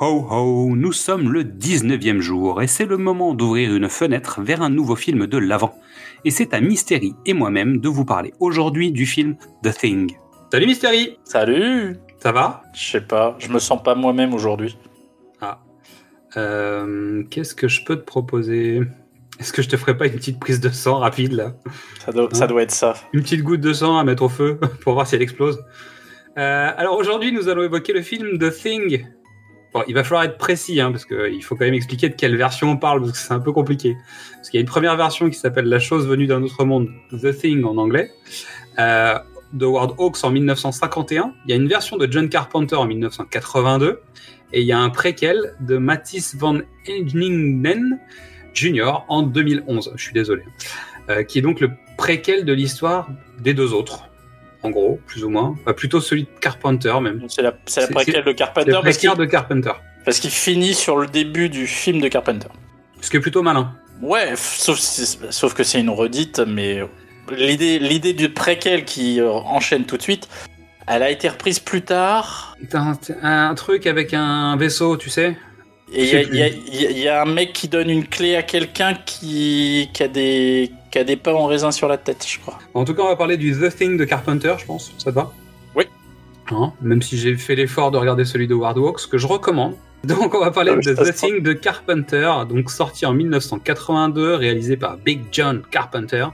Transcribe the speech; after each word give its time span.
ho 0.00 0.26
ho, 0.30 0.76
nous 0.76 0.92
sommes 0.92 1.32
le 1.32 1.42
19e 1.42 2.20
jour 2.20 2.62
et 2.62 2.68
c'est 2.68 2.84
le 2.84 2.96
moment 2.96 3.34
d'ouvrir 3.34 3.74
une 3.74 3.88
fenêtre 3.88 4.40
vers 4.40 4.62
un 4.62 4.70
nouveau 4.70 4.94
film 4.94 5.26
de 5.26 5.38
l'avant. 5.38 5.74
Et 6.24 6.30
c'est 6.30 6.54
à 6.54 6.60
Mystery 6.60 7.14
et 7.26 7.34
moi-même 7.34 7.78
de 7.78 7.88
vous 7.88 8.04
parler 8.04 8.32
aujourd'hui 8.38 8.92
du 8.92 9.06
film 9.06 9.36
The 9.64 9.76
Thing. 9.76 10.16
Salut 10.52 10.66
Mystery 10.66 11.18
Salut 11.24 11.96
Ça 12.20 12.30
va? 12.30 12.62
Je 12.74 12.90
sais 12.90 13.00
pas, 13.00 13.36
je 13.40 13.48
me 13.48 13.58
sens 13.58 13.82
pas 13.82 13.96
moi-même 13.96 14.34
aujourd'hui. 14.34 14.78
Ah. 15.40 15.58
Euh, 16.36 17.24
Qu'est-ce 17.30 17.56
que 17.56 17.66
je 17.66 17.84
peux 17.84 17.96
te 17.96 18.04
proposer? 18.04 18.82
Est-ce 19.40 19.52
que 19.52 19.62
je 19.62 19.68
te 19.68 19.76
ferai 19.76 19.96
pas 19.96 20.06
une 20.06 20.14
petite 20.14 20.38
prise 20.38 20.60
de 20.60 20.68
sang 20.68 20.98
rapide 20.98 21.32
là? 21.32 21.54
Ça 22.04 22.12
doit, 22.12 22.28
ça 22.32 22.46
doit 22.46 22.62
être 22.62 22.70
ça. 22.70 22.94
Une 23.12 23.22
petite 23.22 23.42
goutte 23.42 23.60
de 23.60 23.72
sang 23.72 23.98
à 23.98 24.04
mettre 24.04 24.22
au 24.22 24.28
feu 24.28 24.60
pour 24.80 24.94
voir 24.94 25.08
si 25.08 25.16
elle 25.16 25.22
explose. 25.22 25.58
Euh, 26.38 26.70
alors 26.76 26.96
aujourd'hui, 26.96 27.32
nous 27.32 27.48
allons 27.48 27.64
évoquer 27.64 27.92
le 27.92 28.02
film 28.02 28.38
The 28.38 28.52
Thing. 28.52 29.06
Il 29.86 29.94
va 29.94 30.04
falloir 30.04 30.24
être 30.24 30.38
précis, 30.38 30.80
hein, 30.80 30.90
parce 30.90 31.04
qu'il 31.04 31.42
faut 31.42 31.54
quand 31.54 31.64
même 31.64 31.74
expliquer 31.74 32.08
de 32.08 32.14
quelle 32.14 32.36
version 32.36 32.70
on 32.70 32.76
parle, 32.76 33.00
parce 33.00 33.12
que 33.12 33.18
c'est 33.18 33.32
un 33.32 33.40
peu 33.40 33.52
compliqué. 33.52 33.96
Parce 34.34 34.50
qu'il 34.50 34.58
y 34.58 34.60
a 34.60 34.62
une 34.62 34.68
première 34.68 34.96
version 34.96 35.28
qui 35.30 35.38
s'appelle 35.38 35.66
La 35.66 35.78
chose 35.78 36.06
venue 36.06 36.26
d'un 36.26 36.42
autre 36.42 36.64
monde, 36.64 36.88
The 37.10 37.36
Thing 37.36 37.64
en 37.64 37.76
anglais, 37.76 38.10
euh, 38.78 39.18
de 39.52 39.64
Howard 39.64 39.94
Hawks 39.98 40.22
en 40.22 40.30
1951. 40.30 41.34
Il 41.46 41.50
y 41.50 41.52
a 41.52 41.56
une 41.56 41.68
version 41.68 41.96
de 41.96 42.10
John 42.10 42.28
Carpenter 42.28 42.76
en 42.76 42.86
1982, 42.86 44.00
et 44.52 44.60
il 44.60 44.66
y 44.66 44.72
a 44.72 44.78
un 44.78 44.90
préquel 44.90 45.54
de 45.60 45.76
Matisse 45.76 46.34
Van 46.36 46.58
Engningen 46.88 47.98
Jr. 48.54 49.04
en 49.08 49.22
2011. 49.22 49.92
Je 49.96 50.02
suis 50.02 50.14
désolé. 50.14 50.42
Euh, 51.10 51.22
qui 51.22 51.38
est 51.38 51.42
donc 51.42 51.60
le 51.60 51.70
préquel 51.96 52.44
de 52.44 52.52
l'histoire 52.52 53.08
des 53.40 53.54
deux 53.54 53.72
autres. 53.72 54.07
En 54.68 54.70
gros, 54.70 55.00
plus 55.06 55.24
ou 55.24 55.30
moins. 55.30 55.56
Plutôt 55.76 56.00
celui 56.00 56.24
de 56.24 56.28
Carpenter, 56.40 56.94
même. 57.00 57.22
C'est 57.28 57.42
la, 57.42 57.52
préquelle 57.52 58.24
de 58.24 58.32
Carpenter 58.32 58.72
de 58.72 59.24
Carpenter. 59.24 59.72
parce 60.04 60.20
qu'il 60.20 60.30
finit 60.30 60.74
sur 60.74 60.98
le 60.98 61.06
début 61.06 61.48
du 61.48 61.66
film 61.66 62.00
de 62.00 62.08
Carpenter. 62.08 62.48
Ce 63.00 63.08
qui 63.08 63.16
est 63.16 63.20
plutôt 63.20 63.42
malin. 63.42 63.72
Ouais, 64.02 64.34
sauf, 64.36 65.54
que 65.54 65.64
c'est 65.64 65.80
une 65.80 65.90
redite, 65.90 66.40
mais 66.46 66.80
l'idée, 67.34 67.78
l'idée 67.78 68.12
du 68.12 68.28
préquel 68.28 68.84
qui 68.84 69.20
euh, 69.20 69.30
enchaîne 69.30 69.86
tout 69.86 69.96
de 69.96 70.02
suite, 70.02 70.28
elle 70.86 71.02
a 71.02 71.10
été 71.10 71.28
reprise 71.28 71.58
plus 71.58 71.82
tard. 71.82 72.56
Un, 72.72 72.96
un 73.22 73.54
truc 73.54 73.86
avec 73.86 74.12
un 74.12 74.56
vaisseau, 74.56 74.96
tu 74.96 75.10
sais? 75.10 75.36
Et 75.92 76.04
y, 76.04 76.36
y 76.36 76.42
y 76.42 76.86
il 76.90 76.98
y 76.98 77.08
a 77.08 77.22
un 77.22 77.24
mec 77.24 77.54
qui 77.54 77.68
donne 77.68 77.88
une 77.88 78.06
clé 78.06 78.36
à 78.36 78.42
quelqu'un 78.42 78.94
qui, 78.94 79.88
qui, 79.94 80.02
a 80.02 80.08
des, 80.08 80.70
qui 80.98 81.02
a 81.02 81.04
des 81.04 81.16
pains 81.16 81.32
en 81.34 81.46
raisin 81.46 81.70
sur 81.70 81.86
la 81.86 81.96
tête, 81.96 82.26
je 82.28 82.40
crois. 82.40 82.58
En 82.74 82.84
tout 82.84 82.92
cas, 82.92 83.02
on 83.02 83.08
va 83.08 83.14
parler 83.14 83.36
du 83.36 83.52
The 83.52 83.72
Thing 83.74 83.96
de 83.96 84.04
Carpenter, 84.04 84.54
je 84.58 84.64
pense. 84.66 84.92
Ça 84.98 85.10
te 85.12 85.14
va? 85.14 85.32
Oui. 85.76 85.84
Hein, 86.50 86.72
même 86.82 87.02
si 87.02 87.16
j'ai 87.16 87.36
fait 87.36 87.54
l'effort 87.54 87.92
de 87.92 87.98
regarder 87.98 88.24
celui 88.24 88.48
de 88.48 88.54
Howard 88.54 88.76
Hawks, 88.78 89.06
que 89.08 89.16
je 89.16 89.28
recommande. 89.28 89.76
Donc, 90.02 90.34
on 90.34 90.40
va 90.40 90.50
parler 90.50 90.72
Ah, 90.74 90.80
de 90.80 90.94
The 90.94 91.14
Thing 91.14 91.40
de 91.40 91.52
Carpenter, 91.52 92.32
donc 92.48 92.70
sorti 92.70 93.06
en 93.06 93.14
1982, 93.14 94.34
réalisé 94.34 94.76
par 94.76 94.96
Big 94.96 95.22
John 95.30 95.62
Carpenter. 95.70 96.26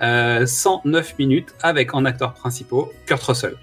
Euh, 0.00 0.46
109 0.46 1.16
minutes 1.20 1.54
avec 1.62 1.94
en 1.94 2.04
acteurs 2.04 2.34
principaux 2.34 2.92
Kurt 3.06 3.22
Russell. 3.22 3.54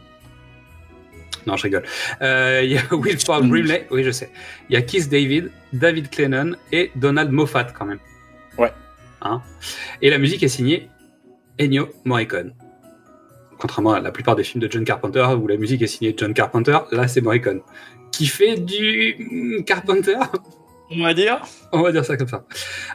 Non, 1.47 1.57
je 1.57 1.63
rigole. 1.63 1.83
Euh, 2.21 2.61
Il 2.63 2.71
y 2.71 2.77
a 2.77 2.81
Wilford 2.91 3.43
Brimley, 3.43 3.87
oui, 3.91 4.05
je 4.05 4.11
sais. 4.11 4.31
Il 4.69 4.73
y 4.73 4.77
a 4.77 4.81
Keith 4.81 5.09
David, 5.09 5.51
David 5.73 6.09
Clennon 6.09 6.53
et 6.71 6.91
Donald 6.95 7.29
Moffat 7.31 7.65
quand 7.77 7.85
même. 7.85 7.99
Hein 9.21 9.41
et 10.01 10.09
la 10.09 10.17
musique 10.17 10.43
est 10.43 10.49
signée 10.49 10.89
Ennio 11.59 11.89
Morricone. 12.05 12.53
Contrairement 13.59 13.93
à 13.93 13.99
la 13.99 14.11
plupart 14.11 14.35
des 14.35 14.43
films 14.43 14.61
de 14.61 14.71
John 14.71 14.85
Carpenter 14.85 15.27
où 15.41 15.47
la 15.47 15.57
musique 15.57 15.81
est 15.81 15.87
signée 15.87 16.13
John 16.17 16.33
Carpenter, 16.33 16.77
là 16.91 17.07
c'est 17.07 17.21
Morricone. 17.21 17.61
Qui 18.11 18.27
fait 18.27 18.55
du 18.55 19.15
mm, 19.19 19.63
Carpenter? 19.65 20.17
On 20.91 21.03
va 21.03 21.13
dire 21.13 21.41
on 21.71 21.83
va 21.83 21.91
dire 21.91 22.03
ça 22.03 22.17
comme 22.17 22.27
ça. 22.27 22.45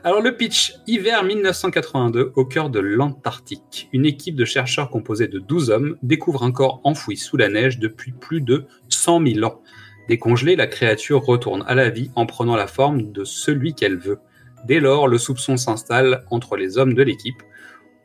Alors 0.03 0.21
le 0.21 0.37
pitch, 0.37 0.75
hiver 0.89 1.23
1982, 1.23 2.33
au 2.35 2.45
cœur 2.45 2.69
de 2.69 2.81
l'Antarctique, 2.81 3.89
une 3.93 4.05
équipe 4.05 4.35
de 4.35 4.45
chercheurs 4.45 4.91
composée 4.91 5.29
de 5.29 5.39
12 5.39 5.71
hommes 5.71 5.97
découvre 6.03 6.43
un 6.43 6.51
corps 6.51 6.81
enfoui 6.83 7.17
sous 7.17 7.37
la 7.37 7.49
neige 7.49 7.79
depuis 7.79 8.11
plus 8.11 8.41
de 8.41 8.67
100 8.89 9.25
000 9.25 9.47
ans. 9.47 9.61
Décongelée, 10.09 10.57
la 10.57 10.67
créature 10.67 11.23
retourne 11.25 11.65
à 11.67 11.75
la 11.75 11.89
vie 11.89 12.11
en 12.17 12.27
prenant 12.27 12.57
la 12.57 12.67
forme 12.67 13.13
de 13.13 13.25
celui 13.25 13.75
qu'elle 13.75 13.97
veut. 13.97 14.19
Dès 14.65 14.81
lors, 14.81 15.09
le 15.09 15.19
soupçon 15.19 15.57
s'installe 15.57 16.25
entre 16.31 16.57
les 16.57 16.79
hommes 16.79 16.95
de 16.95 17.03
l'équipe. 17.03 17.43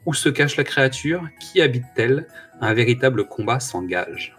Où 0.06 0.14
se 0.14 0.30
cache 0.30 0.58
la 0.58 0.64
créature? 0.64 1.24
Qui 1.40 1.62
habite-t-elle? 1.62 2.28
Un 2.62 2.74
véritable 2.74 3.26
combat 3.26 3.60
s'engage. 3.60 4.36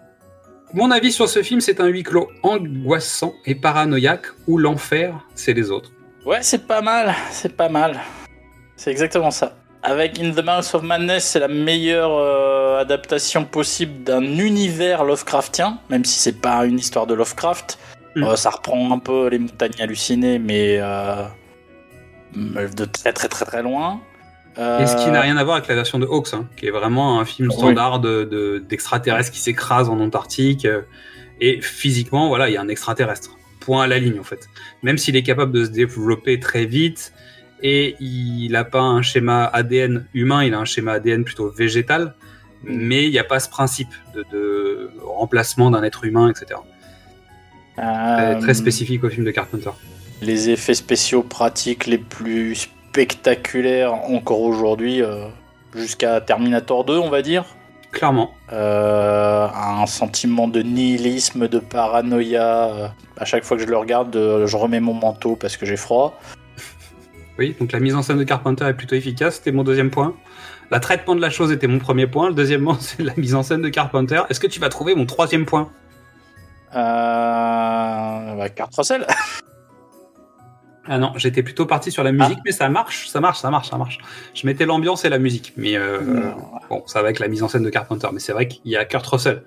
Mon 0.73 0.91
avis 0.91 1.11
sur 1.11 1.29
ce 1.29 1.43
film, 1.43 1.61
c'est 1.61 1.81
un 1.81 1.87
huis 1.87 2.05
clos 2.05 2.29
angoissant 2.43 3.35
et 3.45 3.55
paranoïaque 3.55 4.27
où 4.47 4.57
l'enfer, 4.57 5.27
c'est 5.35 5.53
les 5.53 5.71
autres. 5.71 5.91
Ouais, 6.25 6.43
c'est 6.43 6.67
pas 6.67 6.81
mal, 6.81 7.15
c'est 7.31 7.57
pas 7.57 7.69
mal. 7.69 7.99
C'est 8.77 8.91
exactement 8.91 9.31
ça. 9.31 9.57
Avec 9.83 10.21
In 10.21 10.33
the 10.33 10.45
Mouth 10.45 10.75
of 10.75 10.83
Madness, 10.83 11.25
c'est 11.25 11.41
la 11.41 11.49
meilleure 11.49 12.13
euh, 12.13 12.81
adaptation 12.81 13.45
possible 13.45 14.05
d'un 14.05 14.23
univers 14.23 15.05
Lovecraftien, 15.05 15.79
même 15.89 16.05
si 16.05 16.19
c'est 16.21 16.41
pas 16.41 16.65
une 16.67 16.79
histoire 16.79 17.07
de 17.07 17.15
Lovecraft. 17.15 17.79
Mm. 18.15 18.25
Euh, 18.25 18.37
ça 18.37 18.51
reprend 18.51 18.93
un 18.93 18.99
peu 18.99 19.29
les 19.29 19.39
montagnes 19.39 19.81
hallucinées, 19.81 20.39
mais 20.39 20.77
euh, 20.79 21.25
de 22.35 22.85
très 22.85 23.13
très 23.13 23.29
très 23.29 23.45
très 23.45 23.63
loin. 23.63 24.01
Et 24.57 24.87
ce 24.87 24.97
qui 24.97 25.09
Euh, 25.09 25.13
n'a 25.13 25.21
rien 25.21 25.37
à 25.37 25.45
voir 25.45 25.57
avec 25.57 25.69
la 25.69 25.75
version 25.77 25.99
de 25.99 26.07
Hawks, 26.07 26.35
hein, 26.35 26.47
qui 26.57 26.67
est 26.67 26.71
vraiment 26.71 27.21
un 27.21 27.25
film 27.25 27.49
Oui. 27.49 27.55
standard 27.57 28.01
de- 28.01 28.25
de- 28.25 28.59
d'extraterrestres 28.69 29.31
qui 29.31 29.39
s'écrasent 29.41 29.89
en 29.89 30.01
Antarctique. 30.01 30.65
euh, 30.65 30.83
et 31.41 31.61
physiquement, 31.63 32.29
voilà, 32.29 32.49
il 32.51 32.53
y 32.55 32.57
a 32.59 32.61
un 32.61 32.69
extraterrestre. 32.69 33.31
Point 33.61 33.85
à 33.85 33.87
la 33.87 33.99
ligne, 33.99 34.19
en 34.21 34.25
fait. 34.25 34.49
Même 34.83 34.99
s'il 34.99 35.17
est 35.17 35.23
capable 35.23 35.53
de 35.53 35.65
se 35.65 35.71
développer 35.71 36.39
très 36.41 36.67
vite, 36.67 37.13
et 37.63 37.97
il 38.01 38.51
n'a 38.53 38.65
pas 38.65 38.81
un 38.83 39.01
schéma 39.03 39.45
ADN 39.45 40.07
humain, 40.13 40.45
il 40.45 40.53
a 40.53 40.59
un 40.59 40.65
schéma 40.67 40.93
ADN 40.93 41.25
plutôt 41.25 41.51
végétal, 41.51 42.15
mais 42.63 43.05
il 43.07 43.11
n'y 43.11 43.19
a 43.19 43.25
pas 43.25 43.41
ce 43.41 43.49
principe 43.49 43.89
de, 44.15 44.25
de 44.33 44.91
remplacement 45.03 45.71
d'un 45.71 45.83
être 45.83 46.05
humain, 46.05 46.29
etc. 46.31 46.61
Très, 47.77 47.85
euh, 48.37 48.41
très 48.41 48.55
spécifique 48.55 49.03
au 49.05 49.09
film 49.09 49.25
de 49.25 49.31
Carpenter. 49.31 49.71
Les 50.21 50.51
effets 50.51 50.75
spéciaux 50.75 51.23
pratiques 51.23 51.87
les 51.87 51.99
plus 51.99 52.55
spectaculaires 52.55 53.95
encore 53.95 54.41
aujourd'hui, 54.43 55.03
euh, 55.03 55.27
jusqu'à 55.75 56.21
Terminator 56.21 56.85
2, 56.85 56.99
on 56.99 57.11
va 57.11 57.23
dire. 57.23 57.45
Clairement. 57.93 58.31
Euh, 58.53 59.49
un 59.49 59.87
sentiment 59.87 60.47
de 60.47 60.63
nihilisme, 60.63 61.49
de 61.49 61.59
paranoïa. 61.59 62.67
euh, 62.69 62.89
À 63.19 63.25
chaque 63.25 63.45
fois 63.45 63.57
que 63.57 63.63
je 63.65 63.69
le 63.69 63.77
regarde, 63.77 64.13
je 64.47 64.57
remets 64.57 64.81
mon 64.81 64.95
manteau 64.95 65.37
parce 65.37 65.57
que 65.57 65.67
j'ai 65.67 65.77
froid. 65.77 66.19
Oui, 67.39 67.57
donc 67.59 67.73
la 67.73 67.81
mise 67.81 67.95
en 67.95 68.03
scène 68.03 68.19
de 68.19 68.25
Carpenter 68.25 68.67
est 68.67 68.75
plutôt 68.75 68.97
efficace, 68.97 69.37
c'était 69.37 69.53
mon 69.53 69.63
deuxième 69.63 69.89
point. 69.91 70.15
Le 70.71 70.79
traitement 70.79 71.17
de 71.17 71.23
la 71.23 71.31
chose 71.31 71.51
était 71.53 71.69
mon 71.69 71.79
premier 71.79 72.07
point. 72.07 72.29
Le 72.29 72.35
deuxièmement, 72.35 72.75
c'est 72.81 73.03
la 73.03 73.15
mise 73.17 73.35
en 73.35 73.43
scène 73.43 73.63
de 73.63 73.71
Carpenter. 73.71 74.21
Est-ce 74.29 74.41
que 74.41 74.47
tu 74.47 74.61
vas 74.61 74.69
trouver 74.69 74.95
mon 74.95 75.07
troisième 75.07 75.47
point? 75.47 75.71
Euh... 76.75 78.35
Bah, 78.37 78.49
Kurt 78.55 78.75
Russell. 78.77 79.07
Ah 80.87 80.99
non, 80.99 81.13
j'étais 81.17 81.43
plutôt 81.43 81.67
parti 81.67 81.91
sur 81.93 82.03
la 82.03 82.11
musique, 82.13 82.39
mais 82.45 82.53
ça 82.53 82.69
marche, 82.69 83.07
ça 83.09 83.21
marche, 83.21 83.39
ça 83.39 83.51
marche, 83.51 83.69
ça 83.71 83.77
marche. 83.77 83.99
Je 84.35 84.47
mettais 84.47 84.65
l'ambiance 84.67 85.05
et 85.05 85.09
la 85.11 85.19
musique, 85.19 85.53
mais 85.57 85.77
euh, 85.77 86.31
bon, 86.71 86.83
ça 86.87 87.01
va 87.01 87.07
avec 87.07 87.19
la 87.19 87.29
mise 87.29 87.43
en 87.43 87.49
scène 87.49 87.63
de 87.63 87.71
Carpenter. 87.71 88.09
Mais 88.13 88.19
c'est 88.21 88.33
vrai 88.33 88.49
qu'il 88.49 88.61
y 88.71 88.77
a 88.77 88.85
Kurt 88.85 89.07
Russell. 89.07 89.43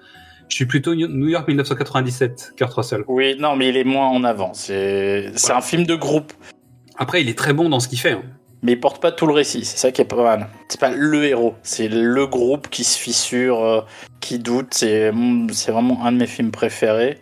Je 0.47 0.55
suis 0.55 0.65
plutôt 0.67 0.93
New 0.93 1.27
York 1.29 1.47
1997, 1.47 2.53
Kurt 2.55 2.73
Russell. 2.73 3.03
Oui, 3.07 3.35
non, 3.39 3.55
mais 3.55 3.69
il 3.69 3.77
est 3.77 3.83
moins 3.83 4.07
en 4.07 4.23
avant. 4.23 4.53
C'est 4.53 5.31
Ouais. 5.31 5.51
un 5.51 5.61
film 5.61 5.85
de 5.85 5.95
groupe. 5.95 6.31
Après, 6.97 7.21
il 7.21 7.29
est 7.29 7.37
très 7.37 7.53
bon 7.53 7.67
dans 7.69 7.79
ce 7.79 7.87
qu'il 7.87 7.99
fait. 7.99 8.11
hein. 8.11 8.21
Mais 8.61 8.73
il 8.73 8.79
porte 8.79 9.01
pas 9.01 9.11
tout 9.11 9.25
le 9.25 9.33
récit, 9.33 9.65
c'est 9.65 9.77
ça 9.77 9.91
qui 9.91 10.01
est 10.01 10.05
pas 10.05 10.15
mal. 10.23 10.47
C'est 10.69 10.79
pas 10.79 10.91
le 10.91 11.25
héros, 11.25 11.55
c'est 11.63 11.89
le 11.89 12.25
groupe 12.27 12.69
qui 12.69 12.85
se 12.85 12.97
fissure, 12.97 13.59
euh, 13.61 13.81
qui 14.21 14.39
doute. 14.39 14.67
C'est 14.73 15.11
mm, 15.11 15.49
c'est 15.51 15.71
vraiment 15.73 16.05
un 16.05 16.13
de 16.13 16.17
mes 16.17 16.27
films 16.27 16.51
préférés. 16.51 17.17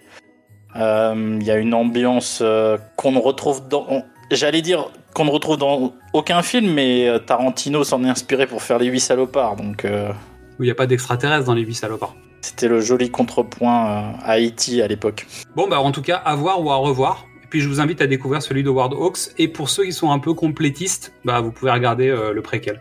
Euh, 0.76 1.38
Il 1.40 1.46
y 1.46 1.52
a 1.52 1.58
une 1.58 1.74
ambiance 1.74 2.40
euh, 2.42 2.78
qu'on 2.96 3.12
ne 3.12 3.20
retrouve 3.20 3.68
dans. 3.68 4.04
J'allais 4.32 4.62
dire 4.62 4.90
qu'on 5.14 5.26
ne 5.26 5.30
retrouve 5.32 5.58
dans 5.58 5.94
aucun 6.14 6.42
film, 6.42 6.72
mais 6.74 7.08
euh, 7.08 7.20
Tarantino 7.20 7.84
s'en 7.84 8.04
est 8.04 8.10
inspiré 8.10 8.48
pour 8.48 8.62
faire 8.62 8.80
Les 8.80 8.88
Huit 8.88 9.02
Salopards. 9.02 9.58
Donc 9.58 9.86
Où 9.86 10.64
il 10.64 10.66
n'y 10.66 10.72
a 10.72 10.76
pas 10.76 10.88
d'extraterrestres 10.88 11.46
dans 11.46 11.54
les 11.54 11.64
huit 11.64 11.76
salopards. 11.76 12.16
c'était 12.42 12.68
le 12.68 12.80
joli 12.82 13.10
contrepoint 13.10 14.16
à 14.24 14.32
Haïti 14.32 14.82
à 14.82 14.88
l'époque. 14.88 15.28
Bon, 15.56 15.68
bah 15.68 15.80
en 15.82 15.92
tout 15.92 16.02
cas, 16.02 16.18
à 16.18 16.36
voir 16.36 16.64
ou 16.64 16.72
à 16.72 16.76
revoir. 16.76 17.26
Et 17.44 17.48
puis 17.48 17.60
je 17.60 17.68
vous 17.68 17.82
invite 17.82 18.02
à 18.02 18.08
découvrir 18.08 18.42
celui 18.42 18.64
de 18.64 18.70
Ward 18.70 18.94
Hawks. 18.94 19.32
Et 19.38 19.48
pour 19.50 19.70
ceux 19.70 19.84
qui 19.84 19.92
sont 19.92 20.12
un 20.12 20.20
peu 20.20 20.34
complétistes, 20.34 21.14
bah 21.26 21.42
vous 21.42 21.52
pouvez 21.52 21.72
regarder 21.72 22.08
euh, 22.08 22.32
le 22.32 22.42
préquel. 22.42 22.80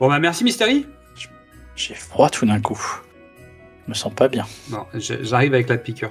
Bon, 0.00 0.08
bah 0.08 0.18
merci 0.18 0.42
Mystery. 0.44 0.86
J'ai 1.76 1.94
froid 1.94 2.28
tout 2.28 2.44
d'un 2.46 2.60
coup. 2.60 2.80
Je 3.86 3.90
me 3.90 3.94
sens 3.94 4.12
pas 4.12 4.28
bien. 4.28 4.46
Non, 4.70 4.86
j'arrive 4.94 5.54
avec 5.54 5.68
la 5.68 5.78
piqûre. 5.78 6.10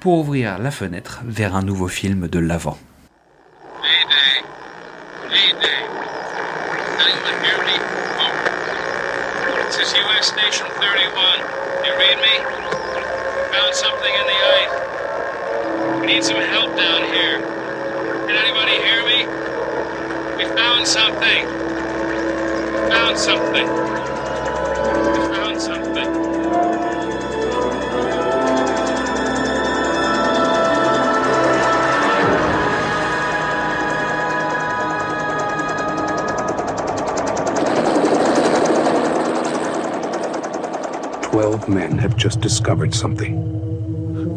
pour 0.00 0.18
ouvrir 0.18 0.58
la 0.58 0.70
fenêtre 0.70 1.20
vers 1.24 1.54
un 1.54 1.62
nouveau 1.62 1.88
film 1.88 2.26
de 2.26 2.38
l'avant. 2.38 2.78
Mayday. 3.82 4.42
Mayday. 5.28 5.80
Anyone 18.32 18.68
hear 18.68 18.80
12 41.40 41.70
men 41.70 41.96
have 41.96 42.18
just 42.18 42.42
discovered 42.42 42.94
something. 42.94 43.32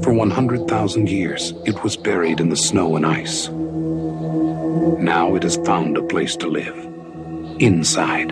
For 0.03 0.13
100,000 0.13 1.09
years, 1.09 1.53
it 1.65 1.83
was 1.83 1.97
buried 1.97 2.39
in 2.39 2.47
the 2.47 2.55
snow 2.55 2.95
and 2.95 3.05
ice. 3.05 3.50
Now 3.50 5.35
it 5.35 5.44
has 5.44 5.57
found 5.65 5.97
a 5.97 6.03
place 6.03 6.38
to 6.38 6.47
live. 6.47 6.77
Inside. 7.59 8.31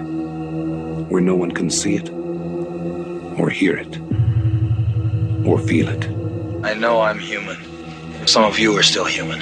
Where 1.09 1.21
no 1.21 1.35
one 1.35 1.51
can 1.51 1.69
see 1.69 1.95
it, 1.97 2.09
or 3.37 3.49
hear 3.49 3.75
it, 3.75 3.97
or 5.45 5.59
feel 5.59 5.89
it. 5.89 6.07
I 6.63 6.73
know 6.73 7.01
I'm 7.01 7.19
human. 7.19 7.57
Some 8.25 8.45
of 8.45 8.57
you 8.57 8.77
are 8.77 8.83
still 8.83 9.03
human. 9.03 9.39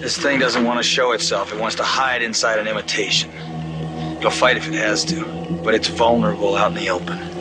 This 0.00 0.18
thing 0.18 0.40
doesn't 0.40 0.64
want 0.64 0.80
to 0.80 0.82
show 0.82 1.12
itself, 1.12 1.52
it 1.52 1.60
wants 1.60 1.76
to 1.76 1.84
hide 1.84 2.20
inside 2.20 2.58
an 2.58 2.66
imitation. 2.66 3.30
It'll 4.18 4.32
fight 4.32 4.56
if 4.56 4.66
it 4.66 4.74
has 4.74 5.04
to, 5.04 5.24
but 5.62 5.72
it's 5.72 5.86
vulnerable 5.86 6.56
out 6.56 6.72
in 6.72 6.78
the 6.78 6.90
open. 6.90 7.31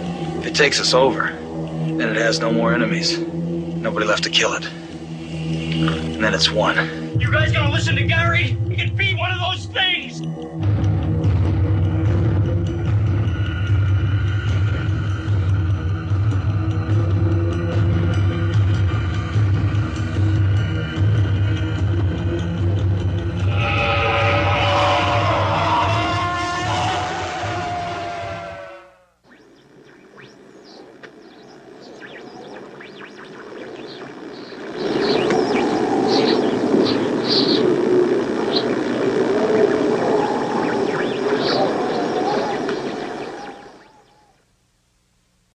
If 0.41 0.47
it 0.47 0.55
takes 0.55 0.81
us 0.81 0.95
over, 0.95 1.27
then 1.27 2.01
it 2.01 2.15
has 2.15 2.39
no 2.39 2.51
more 2.51 2.73
enemies. 2.73 3.15
Nobody 3.19 4.07
left 4.07 4.23
to 4.23 4.31
kill 4.31 4.53
it. 4.53 4.65
And 4.65 6.15
then 6.15 6.33
it's 6.33 6.49
one. 6.49 6.77
You 7.19 7.31
guys 7.31 7.51
gonna 7.51 7.71
listen 7.71 7.95
to 7.97 8.03
Gary? 8.07 8.57
He 8.67 8.75
can 8.75 8.95
be 8.95 9.13
one 9.13 9.31
of 9.31 9.38
those 9.39 9.67
things! 9.67 10.21